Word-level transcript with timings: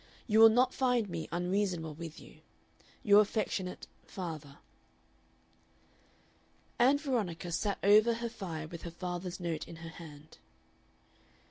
You 0.25 0.39
will 0.39 0.49
not 0.49 0.73
find 0.73 1.07
me 1.09 1.29
unreasonable 1.31 1.93
with 1.93 2.19
you. 2.19 2.39
"Your 3.03 3.21
affectionate 3.21 3.85
"FATHER." 4.07 4.57
Ann 6.79 6.97
Veronica 6.97 7.51
sat 7.51 7.77
over 7.83 8.15
her 8.15 8.29
fire 8.29 8.65
with 8.67 8.81
her 8.81 8.89
father's 8.89 9.39
note 9.39 9.67
in 9.67 9.75
her 9.75 9.89
hand. 9.89 10.39